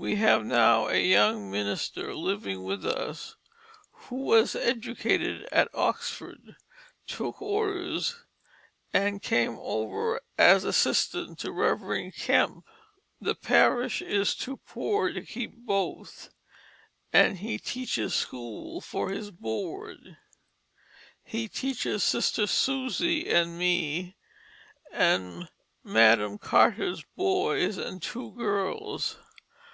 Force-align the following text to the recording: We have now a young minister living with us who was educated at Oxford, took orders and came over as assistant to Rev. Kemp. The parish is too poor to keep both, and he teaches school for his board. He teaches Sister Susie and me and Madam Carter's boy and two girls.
We 0.00 0.14
have 0.14 0.44
now 0.44 0.86
a 0.86 1.02
young 1.04 1.50
minister 1.50 2.14
living 2.14 2.62
with 2.62 2.86
us 2.86 3.34
who 3.90 4.14
was 4.18 4.54
educated 4.54 5.48
at 5.50 5.68
Oxford, 5.74 6.54
took 7.04 7.42
orders 7.42 8.14
and 8.92 9.20
came 9.20 9.56
over 9.60 10.20
as 10.38 10.62
assistant 10.62 11.40
to 11.40 11.50
Rev. 11.50 12.14
Kemp. 12.14 12.64
The 13.20 13.34
parish 13.34 14.00
is 14.00 14.36
too 14.36 14.58
poor 14.58 15.10
to 15.12 15.20
keep 15.20 15.56
both, 15.56 16.30
and 17.12 17.38
he 17.38 17.58
teaches 17.58 18.14
school 18.14 18.80
for 18.80 19.10
his 19.10 19.32
board. 19.32 20.16
He 21.24 21.48
teaches 21.48 22.04
Sister 22.04 22.46
Susie 22.46 23.28
and 23.28 23.58
me 23.58 24.16
and 24.92 25.48
Madam 25.82 26.38
Carter's 26.38 27.02
boy 27.16 27.60
and 27.72 28.00
two 28.00 28.30
girls. 28.36 29.16